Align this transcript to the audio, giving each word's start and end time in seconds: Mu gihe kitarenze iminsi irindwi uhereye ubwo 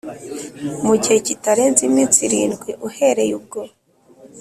Mu 0.87 0.93
gihe 1.01 1.17
kitarenze 1.27 1.81
iminsi 1.89 2.17
irindwi 2.27 2.71
uhereye 2.87 3.33
ubwo 3.39 3.59